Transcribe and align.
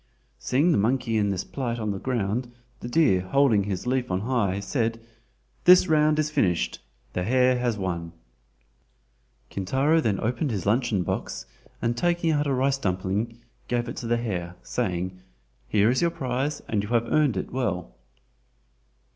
Seeing 0.39 0.71
the 0.71 0.79
monkey 0.79 1.15
in 1.15 1.29
this 1.29 1.43
plight 1.43 1.77
on 1.77 1.91
the 1.91 1.99
ground, 1.99 2.51
the 2.79 2.89
deer 2.89 3.21
holding 3.21 3.65
his 3.65 3.85
leaf 3.85 4.09
on 4.09 4.21
high 4.21 4.59
said: 4.59 4.99
"This 5.65 5.87
round 5.87 6.17
is 6.17 6.31
finished—the 6.31 7.21
hare 7.23 7.59
has 7.59 7.77
won." 7.77 8.11
Kintaro 9.51 10.01
then 10.01 10.19
opened 10.19 10.49
his 10.49 10.65
luncheon 10.65 11.03
box 11.03 11.45
and 11.83 11.95
taking 11.95 12.31
out 12.31 12.47
a 12.47 12.53
rice 12.55 12.79
dumpling, 12.79 13.37
gave 13.67 13.87
it 13.87 13.95
to 13.97 14.07
the 14.07 14.17
hare 14.17 14.55
saying: 14.63 15.19
"Here 15.67 15.91
is 15.91 16.01
your 16.01 16.09
prize, 16.09 16.63
and 16.67 16.81
you 16.81 16.89
have 16.89 17.05
earned, 17.05 17.37
it 17.37 17.51
well!" 17.51 17.95